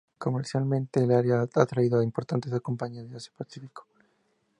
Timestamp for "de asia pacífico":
3.07-3.85